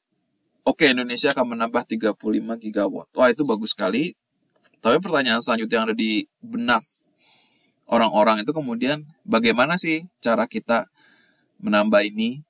oke 0.65 0.81
okay, 0.81 0.93
Indonesia 0.93 1.33
akan 1.33 1.57
menambah 1.57 1.85
35 1.85 2.17
gigawatt. 2.61 3.09
Wah 3.13 3.29
itu 3.29 3.45
bagus 3.45 3.73
sekali. 3.73 4.17
Tapi 4.81 5.01
pertanyaan 5.01 5.41
selanjutnya 5.41 5.81
yang 5.81 5.87
ada 5.89 5.97
di 5.97 6.29
benak 6.41 6.85
orang-orang 7.89 8.41
itu 8.41 8.51
kemudian 8.53 9.05
bagaimana 9.25 9.77
sih 9.77 10.05
cara 10.21 10.45
kita 10.49 10.89
menambah 11.61 12.01
ini, 12.05 12.41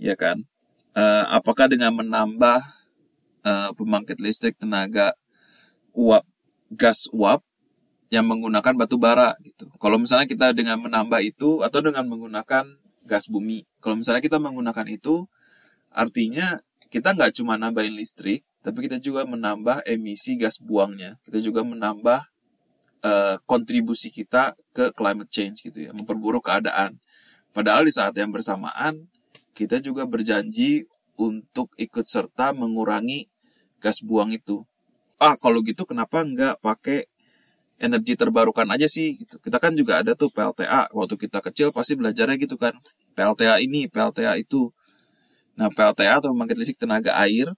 ya 0.00 0.16
kan? 0.16 0.44
Uh, 0.90 1.24
apakah 1.30 1.70
dengan 1.70 1.94
menambah 1.94 2.60
uh, 3.44 3.70
pembangkit 3.76 4.18
listrik 4.20 4.56
tenaga 4.56 5.12
uap 5.94 6.24
gas 6.70 7.10
uap 7.10 7.42
yang 8.10 8.26
menggunakan 8.26 8.74
batu 8.74 8.98
bara 8.98 9.38
gitu. 9.46 9.70
Kalau 9.78 9.96
misalnya 9.98 10.26
kita 10.26 10.50
dengan 10.50 10.82
menambah 10.82 11.22
itu 11.22 11.62
atau 11.62 11.78
dengan 11.78 12.06
menggunakan 12.10 12.66
gas 13.06 13.30
bumi. 13.30 13.66
Kalau 13.78 13.94
misalnya 13.98 14.22
kita 14.22 14.42
menggunakan 14.42 14.86
itu, 14.90 15.30
artinya 15.94 16.58
kita 16.90 17.14
nggak 17.14 17.38
cuma 17.38 17.54
nambahin 17.54 17.94
listrik, 17.94 18.42
tapi 18.66 18.90
kita 18.90 18.98
juga 18.98 19.22
menambah 19.22 19.86
emisi 19.86 20.34
gas 20.34 20.58
buangnya. 20.58 21.22
Kita 21.22 21.38
juga 21.38 21.62
menambah 21.62 22.20
uh, 23.06 23.36
kontribusi 23.46 24.10
kita 24.10 24.58
ke 24.74 24.90
climate 24.94 25.30
change 25.30 25.62
gitu 25.62 25.86
ya, 25.86 25.90
memperburuk 25.94 26.50
keadaan. 26.50 26.98
Padahal 27.54 27.86
di 27.86 27.94
saat 27.94 28.14
yang 28.18 28.30
bersamaan, 28.30 29.06
kita 29.54 29.78
juga 29.82 30.06
berjanji 30.06 30.86
untuk 31.20 31.68
ikut 31.76 32.08
serta 32.08 32.56
mengurangi 32.56 33.28
gas 33.82 34.00
buang 34.00 34.32
itu. 34.32 34.64
Ah, 35.20 35.36
kalau 35.36 35.60
gitu 35.60 35.84
kenapa 35.84 36.24
nggak 36.24 36.64
pakai 36.64 37.04
energi 37.80 38.16
terbarukan 38.16 38.68
aja 38.72 38.88
sih 38.88 39.20
gitu. 39.20 39.36
Kita 39.40 39.60
kan 39.60 39.76
juga 39.76 40.00
ada 40.00 40.16
tuh 40.16 40.32
PLTA 40.32 40.92
waktu 40.92 41.14
kita 41.16 41.40
kecil 41.44 41.68
pasti 41.72 41.96
belajarnya 41.96 42.36
gitu 42.40 42.56
kan. 42.60 42.76
PLTA 43.16 43.60
ini, 43.64 43.88
PLTA 43.88 44.36
itu. 44.36 44.72
Nah, 45.56 45.68
PLTA 45.72 46.20
atau 46.20 46.32
pembangkit 46.32 46.56
listrik 46.56 46.80
tenaga 46.80 47.16
air 47.20 47.52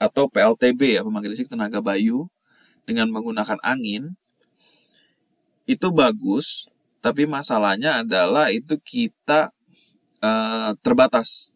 atau 0.00 0.28
PLTB 0.28 0.96
ya, 0.96 1.04
pembangkit 1.04 1.36
listrik 1.36 1.50
tenaga 1.52 1.84
bayu 1.84 2.28
dengan 2.88 3.12
menggunakan 3.12 3.60
angin 3.60 4.16
itu 5.68 5.88
bagus, 5.92 6.66
tapi 7.04 7.28
masalahnya 7.28 8.02
adalah 8.02 8.50
itu 8.50 8.74
kita 8.80 9.52
uh, 10.24 10.72
terbatas 10.80 11.54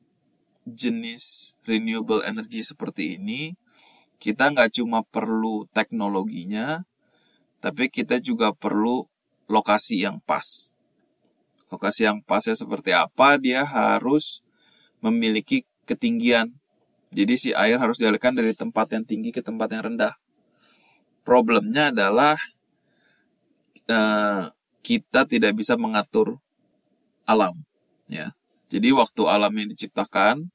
jenis 0.64 1.54
renewable 1.68 2.24
energy 2.24 2.64
seperti 2.64 3.20
ini 3.20 3.56
kita 4.16 4.48
nggak 4.48 4.80
cuma 4.80 5.04
perlu 5.04 5.68
teknologinya 5.76 6.84
tapi 7.64 7.88
kita 7.88 8.20
juga 8.20 8.52
perlu 8.52 9.08
lokasi 9.48 10.04
yang 10.04 10.20
pas. 10.20 10.76
Lokasi 11.72 12.04
yang 12.04 12.20
pasnya 12.20 12.52
seperti 12.52 12.92
apa, 12.92 13.40
dia 13.40 13.64
harus 13.64 14.44
memiliki 15.00 15.64
ketinggian. 15.88 16.52
Jadi 17.08 17.34
si 17.40 17.50
air 17.56 17.80
harus 17.80 17.96
dialihkan 17.96 18.36
dari 18.36 18.52
tempat 18.52 18.92
yang 18.92 19.04
tinggi 19.08 19.32
ke 19.32 19.40
tempat 19.40 19.72
yang 19.72 19.88
rendah. 19.88 20.12
Problemnya 21.24 21.88
adalah 21.88 22.36
uh, 23.88 24.52
kita 24.84 25.24
tidak 25.24 25.56
bisa 25.56 25.80
mengatur 25.80 26.36
alam, 27.24 27.64
ya. 28.12 28.36
Jadi 28.74 28.90
waktu 28.90 29.22
alam 29.30 29.54
yang 29.54 29.70
diciptakan 29.70 30.50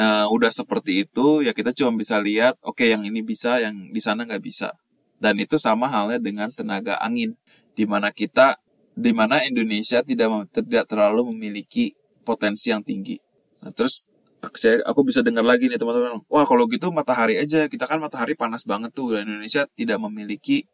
uh, 0.00 0.26
udah 0.32 0.48
seperti 0.48 1.04
itu, 1.04 1.44
ya 1.44 1.52
kita 1.52 1.76
cuma 1.76 1.92
bisa 1.92 2.16
lihat, 2.16 2.56
oke 2.64 2.80
okay, 2.80 2.96
yang 2.96 3.04
ini 3.04 3.20
bisa, 3.20 3.60
yang 3.60 3.92
di 3.92 4.00
sana 4.00 4.24
nggak 4.24 4.40
bisa. 4.40 4.72
Dan 5.20 5.36
itu 5.36 5.60
sama 5.60 5.92
halnya 5.92 6.16
dengan 6.16 6.48
tenaga 6.48 6.96
angin, 7.04 7.36
di 7.76 7.84
mana 7.84 8.08
kita, 8.08 8.56
di 8.96 9.12
mana 9.12 9.44
Indonesia 9.44 10.00
tidak 10.00 10.48
tidak 10.56 10.88
terlalu 10.88 11.36
memiliki 11.36 11.92
potensi 12.24 12.72
yang 12.72 12.80
tinggi. 12.80 13.20
Nah, 13.60 13.76
terus 13.76 14.08
saya 14.56 14.80
aku 14.88 15.04
bisa 15.04 15.20
dengar 15.20 15.44
lagi 15.44 15.68
nih 15.68 15.76
teman-teman, 15.76 16.24
wah 16.32 16.44
kalau 16.48 16.64
gitu 16.64 16.88
matahari 16.88 17.36
aja, 17.36 17.68
kita 17.68 17.84
kan 17.84 18.00
matahari 18.00 18.32
panas 18.32 18.64
banget 18.64 18.92
tuh, 18.96 19.16
dan 19.16 19.28
Indonesia 19.28 19.68
tidak 19.76 20.00
memiliki 20.00 20.64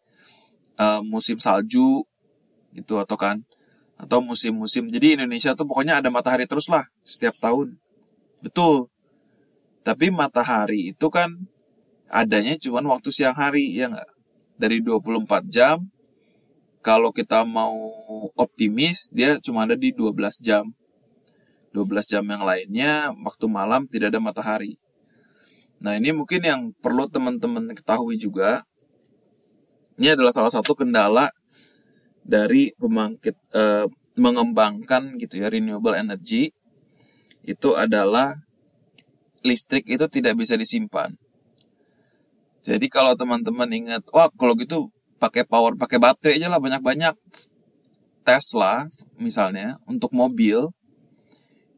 uh, 0.79 1.03
musim 1.03 1.43
salju 1.43 2.07
gitu 2.73 2.97
atau 2.97 3.17
kan 3.21 3.45
atau 4.03 4.19
musim-musim. 4.19 4.91
Jadi 4.91 5.15
Indonesia 5.15 5.55
tuh 5.55 5.63
pokoknya 5.63 6.03
ada 6.03 6.11
matahari 6.11 6.51
terus 6.51 6.67
lah 6.67 6.91
setiap 7.07 7.39
tahun. 7.39 7.79
Betul. 8.43 8.91
Tapi 9.87 10.11
matahari 10.11 10.91
itu 10.91 11.07
kan 11.07 11.31
adanya 12.13 12.59
cuma 12.61 12.85
waktu 12.85 13.09
siang 13.09 13.33
hari 13.33 13.73
ya 13.73 13.89
nggak 13.89 14.11
dari 14.61 14.85
24 14.85 15.49
jam 15.49 15.89
kalau 16.85 17.09
kita 17.09 17.41
mau 17.49 17.73
optimis 18.37 19.09
dia 19.09 19.41
cuma 19.41 19.65
ada 19.65 19.73
di 19.79 19.97
12 19.97 20.13
jam 20.45 20.69
12 21.73 21.89
jam 22.05 22.23
yang 22.29 22.45
lainnya 22.45 23.17
waktu 23.25 23.49
malam 23.49 23.89
tidak 23.89 24.13
ada 24.13 24.21
matahari 24.21 24.77
nah 25.81 25.97
ini 25.97 26.13
mungkin 26.13 26.45
yang 26.45 26.61
perlu 26.85 27.09
teman-teman 27.09 27.73
ketahui 27.73 28.21
juga 28.21 28.63
ini 29.97 30.13
adalah 30.13 30.37
salah 30.37 30.53
satu 30.53 30.77
kendala 30.77 31.33
dari 32.23 32.75
pembangkit 32.79 33.37
eh, 33.55 33.87
mengembangkan 34.17 35.17
gitu 35.19 35.41
ya 35.43 35.49
renewable 35.49 35.97
energy 35.97 36.53
itu 37.43 37.75
adalah 37.75 38.39
listrik 39.43 39.89
itu 39.91 40.07
tidak 40.07 40.39
bisa 40.39 40.55
disimpan 40.55 41.17
jadi 42.63 42.87
kalau 42.87 43.19
teman-teman 43.19 43.67
ingat, 43.75 44.07
wah 44.15 44.31
kalau 44.39 44.55
gitu 44.55 44.87
pakai 45.19 45.43
power, 45.43 45.75
pakai 45.75 45.99
baterai 45.99 46.39
aja 46.39 46.47
lah 46.47 46.63
banyak-banyak. 46.63 47.15
Tesla 48.23 48.87
misalnya 49.19 49.83
untuk 49.83 50.15
mobil 50.15 50.71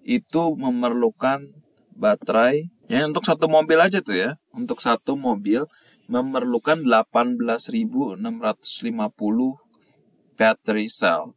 itu 0.05 0.43
memerlukan 0.61 1.41
baterai 1.97 2.69
ya 2.85 3.09
untuk 3.09 3.25
satu 3.25 3.49
mobil 3.49 3.81
aja 3.81 4.05
tuh 4.05 4.13
ya. 4.13 4.37
Untuk 4.53 4.85
satu 4.85 5.17
mobil 5.17 5.65
memerlukan 6.05 6.85
18.650 6.85 8.21
battery 10.35 10.91
cell. 10.91 11.35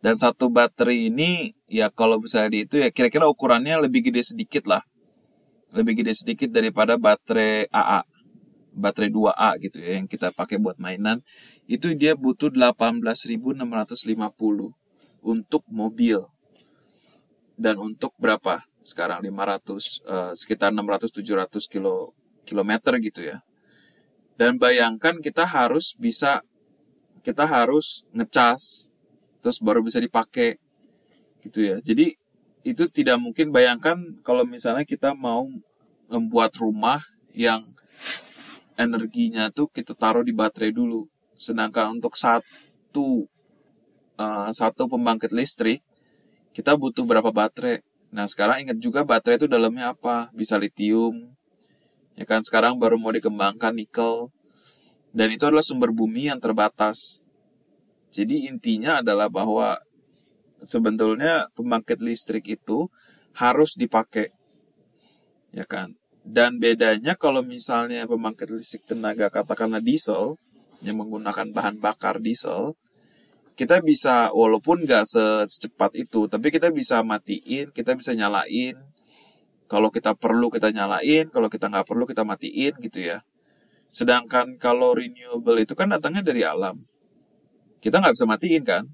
Dan 0.00 0.16
satu 0.16 0.48
baterai 0.48 1.12
ini 1.12 1.52
ya 1.68 1.92
kalau 1.92 2.16
bisa 2.20 2.48
di 2.48 2.64
itu 2.64 2.80
ya 2.80 2.88
kira-kira 2.88 3.28
ukurannya 3.28 3.84
lebih 3.84 4.08
gede 4.08 4.32
sedikit 4.32 4.64
lah. 4.64 4.80
Lebih 5.76 6.02
gede 6.02 6.16
sedikit 6.16 6.48
daripada 6.50 6.96
baterai 6.96 7.68
AA 7.68 8.02
baterai 8.70 9.10
2A 9.10 9.50
gitu 9.58 9.82
ya 9.82 9.98
yang 9.98 10.06
kita 10.06 10.30
pakai 10.30 10.56
buat 10.62 10.78
mainan 10.78 11.18
itu 11.66 11.90
dia 11.98 12.14
butuh 12.14 12.54
18.650 12.54 13.58
untuk 15.20 15.62
mobil 15.66 16.22
dan 17.60 17.76
untuk 17.76 18.16
berapa 18.16 18.64
sekarang 18.80 19.20
500 19.20 20.08
uh, 20.08 20.32
sekitar 20.32 20.72
600 20.72 21.12
700 21.12 21.68
kilo 21.68 22.16
kilometer 22.48 22.96
gitu 22.98 23.20
ya. 23.28 23.44
Dan 24.40 24.56
bayangkan 24.56 25.20
kita 25.20 25.44
harus 25.44 25.92
bisa 26.00 26.40
kita 27.20 27.44
harus 27.44 28.04
ngecas 28.12 28.88
terus 29.40 29.58
baru 29.60 29.80
bisa 29.80 30.00
dipakai 30.00 30.60
gitu 31.44 31.64
ya. 31.64 31.76
Jadi 31.80 32.16
itu 32.60 32.84
tidak 32.92 33.16
mungkin 33.16 33.48
bayangkan 33.48 33.96
kalau 34.20 34.44
misalnya 34.44 34.84
kita 34.84 35.16
mau 35.16 35.48
membuat 36.12 36.52
rumah 36.60 37.00
yang 37.32 37.64
energinya 38.76 39.48
tuh 39.48 39.68
kita 39.72 39.96
taruh 39.96 40.24
di 40.24 40.36
baterai 40.36 40.72
dulu. 40.72 41.08
Sedangkan 41.36 41.96
untuk 41.96 42.16
satu 42.20 43.24
uh, 44.20 44.50
satu 44.52 44.84
pembangkit 44.88 45.32
listrik 45.32 45.80
kita 46.52 46.76
butuh 46.76 47.06
berapa 47.06 47.30
baterai. 47.32 47.80
Nah 48.10 48.26
sekarang 48.26 48.66
ingat 48.66 48.78
juga 48.82 49.06
baterai 49.06 49.38
itu 49.38 49.48
dalamnya 49.48 49.94
apa? 49.94 50.28
Bisa 50.34 50.58
litium, 50.58 51.30
ya 52.18 52.26
kan 52.26 52.42
sekarang 52.42 52.76
baru 52.76 52.98
mau 52.98 53.14
dikembangkan 53.14 53.70
nikel, 53.70 54.34
dan 55.10 55.28
itu 55.34 55.42
adalah 55.46 55.64
sumber 55.64 55.90
bumi 55.90 56.30
yang 56.30 56.38
terbatas. 56.38 57.22
Jadi 58.10 58.50
intinya 58.50 59.02
adalah 59.02 59.30
bahwa 59.30 59.78
sebetulnya 60.62 61.46
pembangkit 61.54 62.02
listrik 62.02 62.46
itu 62.50 62.90
harus 63.34 63.78
dipakai, 63.78 64.34
ya 65.54 65.62
kan? 65.66 65.94
Dan 66.26 66.58
bedanya 66.58 67.14
kalau 67.14 67.40
misalnya 67.40 68.04
pembangkit 68.06 68.50
listrik 68.50 68.84
tenaga 68.86 69.30
katakanlah 69.30 69.80
diesel 69.82 70.36
yang 70.82 70.98
menggunakan 70.98 71.48
bahan 71.54 71.78
bakar 71.78 72.18
diesel, 72.18 72.74
kita 73.60 73.84
bisa 73.84 74.32
walaupun 74.32 74.88
nggak 74.88 75.04
secepat 75.04 75.92
itu 75.92 76.24
tapi 76.32 76.48
kita 76.48 76.72
bisa 76.72 77.04
matiin 77.04 77.68
kita 77.68 77.92
bisa 77.92 78.16
nyalain 78.16 78.72
kalau 79.68 79.92
kita 79.92 80.16
perlu 80.16 80.48
kita 80.48 80.72
nyalain 80.72 81.28
kalau 81.28 81.52
kita 81.52 81.68
nggak 81.68 81.84
perlu 81.84 82.08
kita 82.08 82.24
matiin 82.24 82.72
gitu 82.80 83.04
ya 83.04 83.20
sedangkan 83.90 84.56
kalau 84.56 84.94
renewable 84.94 85.58
itu 85.58 85.74
kan 85.74 85.90
datangnya 85.90 86.22
dari 86.22 86.46
alam. 86.46 86.78
Kita 87.82 87.98
nggak 87.98 88.14
bisa 88.14 88.26
matiin 88.26 88.62
kan? 88.62 88.84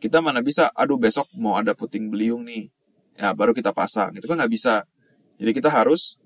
Kita 0.00 0.24
mana 0.24 0.40
bisa 0.40 0.72
aduh 0.72 0.96
besok 0.96 1.28
mau 1.36 1.60
ada 1.60 1.76
puting 1.76 2.08
beliung 2.08 2.48
nih. 2.48 2.72
Ya 3.20 3.36
baru 3.36 3.52
kita 3.52 3.76
pasang. 3.76 4.16
Itu 4.16 4.24
kan 4.24 4.40
nggak 4.40 4.52
bisa. 4.52 4.88
Jadi 5.36 5.52
kita 5.52 5.68
harus 5.68 6.20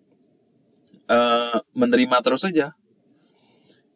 uh, 1.11 1.59
menerima 1.75 2.17
terus 2.23 2.47
saja. 2.47 2.73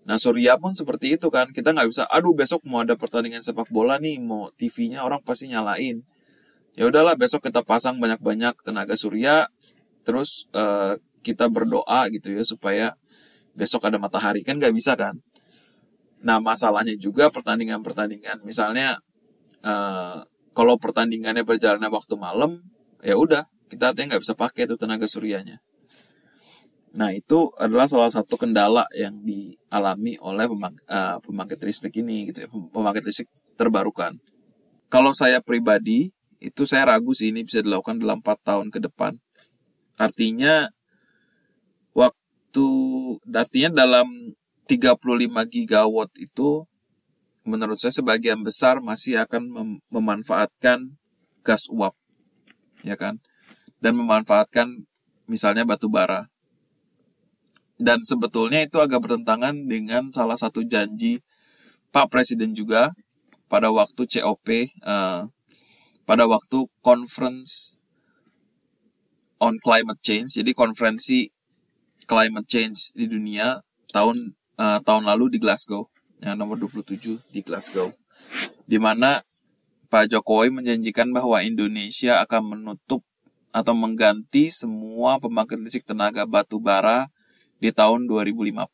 Nah 0.08 0.16
Surya 0.16 0.56
pun 0.56 0.72
seperti 0.72 1.20
itu 1.20 1.28
kan, 1.28 1.52
kita 1.52 1.76
nggak 1.76 1.92
bisa, 1.92 2.08
aduh 2.08 2.32
besok 2.32 2.64
mau 2.64 2.80
ada 2.80 2.96
pertandingan 2.96 3.44
sepak 3.44 3.68
bola 3.68 4.00
nih, 4.00 4.16
mau 4.16 4.48
TV-nya 4.56 5.04
orang 5.04 5.20
pasti 5.20 5.52
nyalain. 5.52 6.00
Ya 6.72 6.88
udahlah 6.88 7.12
besok 7.12 7.44
kita 7.44 7.60
pasang 7.60 8.00
banyak-banyak 8.00 8.56
tenaga 8.64 8.96
surya, 8.96 9.52
terus 10.08 10.48
uh, 10.56 10.96
kita 11.20 11.52
berdoa 11.52 12.08
gitu 12.08 12.32
ya 12.32 12.40
supaya 12.40 12.96
besok 13.58 13.90
ada 13.90 13.98
matahari 13.98 14.46
kan 14.46 14.62
nggak 14.62 14.70
bisa 14.70 14.94
kan. 14.94 15.18
Nah 16.22 16.38
masalahnya 16.38 16.94
juga 16.94 17.26
pertandingan-pertandingan, 17.34 18.46
misalnya 18.46 19.02
uh, 19.66 20.22
kalau 20.54 20.78
pertandingannya 20.78 21.42
berjalan 21.42 21.82
waktu 21.90 22.14
malam, 22.14 22.62
ya 23.02 23.18
udah 23.18 23.46
kita 23.66 23.90
artinya 23.90 24.14
nggak 24.14 24.22
bisa 24.22 24.34
pakai 24.38 24.70
tuh 24.70 24.78
tenaga 24.78 25.10
suryanya. 25.10 25.58
Nah, 26.96 27.12
itu 27.12 27.52
adalah 27.60 27.84
salah 27.84 28.08
satu 28.08 28.40
kendala 28.40 28.88
yang 28.96 29.20
dialami 29.20 30.16
oleh 30.24 30.48
pembang, 30.48 30.74
uh, 30.88 31.20
pembangkit 31.20 31.60
listrik 31.62 32.00
ini 32.00 32.32
gitu 32.32 32.42
ya, 32.42 32.48
pembangkit 32.48 33.04
listrik 33.04 33.28
terbarukan. 33.60 34.16
Kalau 34.88 35.12
saya 35.12 35.44
pribadi, 35.44 36.08
itu 36.40 36.64
saya 36.64 36.88
ragu 36.88 37.12
sih 37.12 37.28
ini 37.28 37.44
bisa 37.44 37.60
dilakukan 37.60 38.00
dalam 38.00 38.24
4 38.24 38.40
tahun 38.40 38.66
ke 38.72 38.80
depan. 38.88 39.20
Artinya 40.00 40.72
waktu 42.48 42.68
artinya 43.28 43.84
dalam 43.84 44.32
35 44.64 44.96
gigawatt 45.52 46.12
itu 46.16 46.64
menurut 47.44 47.76
saya 47.76 47.92
sebagian 47.92 48.40
besar 48.40 48.80
masih 48.80 49.20
akan 49.20 49.42
mem 49.52 49.70
memanfaatkan 49.92 50.96
gas 51.44 51.68
uap 51.68 51.92
ya 52.80 52.96
kan? 52.96 53.20
Dan 53.84 54.00
memanfaatkan 54.00 54.88
misalnya 55.28 55.68
batu 55.68 55.92
bara. 55.92 56.32
Dan 57.78 58.00
sebetulnya 58.02 58.64
itu 58.64 58.80
agak 58.80 59.04
bertentangan 59.04 59.54
dengan 59.68 60.10
salah 60.10 60.34
satu 60.34 60.64
janji 60.64 61.20
Pak 61.92 62.10
Presiden 62.10 62.56
juga 62.56 62.90
pada 63.46 63.70
waktu 63.70 64.08
COP, 64.08 64.48
uh, 64.50 64.64
eh, 64.64 65.20
pada 66.02 66.24
waktu 66.26 66.66
conference 66.82 67.76
on 69.38 69.60
climate 69.62 70.02
change, 70.02 70.42
jadi 70.42 70.50
konferensi 70.56 71.30
climate 72.08 72.48
change 72.48 72.96
di 72.96 73.04
dunia 73.04 73.60
tahun 73.92 74.32
uh, 74.56 74.80
tahun 74.80 75.04
lalu 75.04 75.36
di 75.36 75.38
Glasgow, 75.38 75.92
yang 76.24 76.40
nomor 76.40 76.56
27 76.56 77.20
di 77.28 77.40
Glasgow, 77.44 77.92
di 78.64 78.80
mana 78.80 79.20
Pak 79.92 80.08
Jokowi 80.12 80.52
menjanjikan 80.52 81.12
bahwa 81.12 81.44
Indonesia 81.44 82.20
akan 82.24 82.56
menutup 82.56 83.04
atau 83.52 83.72
mengganti 83.72 84.52
semua 84.52 85.16
pembangkit 85.16 85.56
listrik 85.60 85.84
tenaga 85.88 86.28
batu 86.28 86.60
bara 86.60 87.08
di 87.60 87.72
tahun 87.72 88.04
2050. 88.04 88.64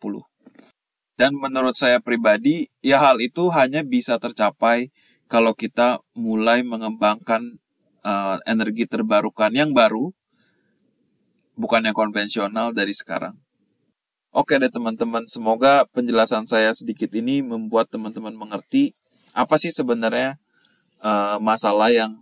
Dan 1.15 1.39
menurut 1.39 1.79
saya 1.79 2.03
pribadi, 2.03 2.67
ya 2.83 2.99
hal 2.99 3.23
itu 3.23 3.47
hanya 3.55 3.87
bisa 3.87 4.19
tercapai 4.19 4.91
kalau 5.31 5.55
kita 5.55 6.03
mulai 6.19 6.67
mengembangkan 6.67 7.63
uh, 8.03 8.43
energi 8.51 8.91
terbarukan 8.91 9.55
yang 9.55 9.71
baru, 9.71 10.11
bukan 11.55 11.87
yang 11.87 11.97
konvensional 11.97 12.75
dari 12.75 12.95
sekarang. 12.95 13.39
Oke 14.35 14.59
deh 14.59 14.71
teman-teman, 14.71 15.23
semoga 15.31 15.87
penjelasan 15.95 16.43
saya 16.51 16.75
sedikit 16.75 17.07
ini 17.15 17.39
membuat 17.39 17.87
teman-teman 17.95 18.35
mengerti 18.35 18.91
apa 19.31 19.55
sih 19.59 19.71
sebenarnya 19.71 20.43
uh, 20.99 21.39
masalah 21.39 21.95
yang 21.95 22.19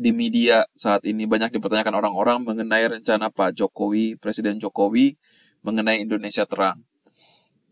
di 0.00 0.16
media 0.16 0.64
saat 0.72 1.04
ini 1.04 1.28
banyak 1.28 1.52
dipertanyakan 1.52 2.00
orang-orang 2.00 2.40
mengenai 2.40 2.88
rencana 2.88 3.28
Pak 3.28 3.52
Jokowi, 3.52 4.16
Presiden 4.16 4.56
Jokowi 4.56 5.20
mengenai 5.60 6.00
Indonesia 6.00 6.48
terang. 6.48 6.80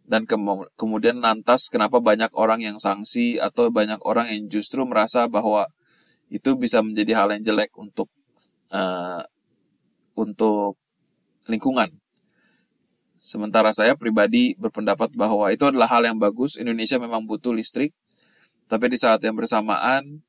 Dan 0.05 0.29
ke 0.29 0.37
kemudian 0.77 1.21
lantas 1.25 1.73
kenapa 1.73 2.01
banyak 2.01 2.33
orang 2.37 2.61
yang 2.61 2.77
sanksi 2.77 3.41
atau 3.41 3.73
banyak 3.73 4.01
orang 4.05 4.29
yang 4.29 4.49
justru 4.53 4.85
merasa 4.85 5.25
bahwa 5.29 5.69
itu 6.29 6.53
bisa 6.61 6.85
menjadi 6.85 7.25
hal 7.25 7.33
yang 7.33 7.45
jelek 7.45 7.73
untuk 7.77 8.13
uh, 8.73 9.25
untuk 10.13 10.77
lingkungan. 11.49 11.91
Sementara 13.19 13.75
saya 13.75 13.99
pribadi 13.99 14.55
berpendapat 14.55 15.11
bahwa 15.19 15.51
itu 15.51 15.67
adalah 15.67 15.91
hal 15.91 16.07
yang 16.07 16.23
bagus. 16.23 16.55
Indonesia 16.55 17.03
memang 17.03 17.27
butuh 17.27 17.51
listrik, 17.51 17.91
tapi 18.71 18.87
di 18.87 18.99
saat 19.01 19.19
yang 19.27 19.35
bersamaan 19.35 20.23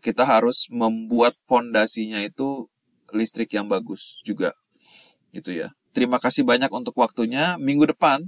kita 0.00 0.24
harus 0.24 0.70
membuat 0.72 1.36
fondasinya 1.44 2.22
itu 2.24 2.70
listrik 3.12 3.52
yang 3.52 3.68
bagus 3.68 4.24
juga, 4.24 4.56
gitu 5.36 5.52
ya. 5.52 5.76
Terima 5.92 6.16
kasih 6.16 6.48
banyak 6.48 6.72
untuk 6.72 6.96
waktunya. 6.96 7.60
Minggu 7.60 7.84
depan, 7.92 8.24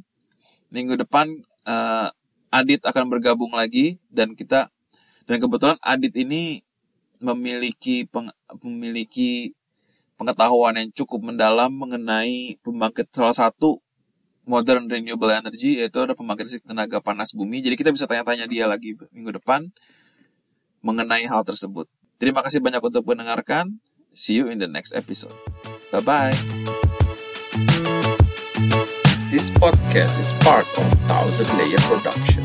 minggu 0.68 1.01
depan 1.01 1.31
uh, 1.64 2.11
Adit 2.51 2.83
akan 2.83 3.07
bergabung 3.07 3.55
lagi 3.55 4.03
dan 4.11 4.35
kita 4.35 4.68
dan 5.31 5.37
kebetulan 5.38 5.79
Adit 5.87 6.11
ini 6.18 6.66
memiliki 7.23 8.09
peng, 8.11 8.33
memiliki 8.64 9.55
pengetahuan 10.20 10.76
yang 10.76 10.92
cukup 10.92 11.24
mendalam 11.24 11.72
mengenai 11.72 12.61
pembangkit 12.61 13.09
salah 13.09 13.33
satu 13.33 13.80
modern 14.44 14.85
renewable 14.85 15.33
energy 15.33 15.80
yaitu 15.80 15.96
ada 16.04 16.12
pembangkit 16.12 16.44
listrik 16.44 16.68
tenaga 16.68 17.00
panas 17.00 17.33
bumi. 17.33 17.64
Jadi 17.64 17.72
kita 17.80 17.88
bisa 17.88 18.04
tanya-tanya 18.04 18.44
dia 18.44 18.68
lagi 18.68 19.00
minggu 19.16 19.40
depan 19.40 19.72
mengenai 20.85 21.24
hal 21.24 21.40
tersebut. 21.40 21.88
Terima 22.20 22.44
kasih 22.44 22.61
banyak 22.61 22.85
untuk 22.85 23.09
mendengarkan. 23.09 23.80
See 24.12 24.37
you 24.37 24.52
in 24.52 24.61
the 24.61 24.68
next 24.68 24.92
episode. 24.92 25.33
Bye 25.88 26.04
bye. 26.04 26.37
This 29.33 29.48
podcast 29.56 30.20
is 30.20 30.37
part 30.44 30.68
of 30.76 30.85
Thousand 31.09 31.48
Layer 31.56 31.80
Production. 31.88 32.44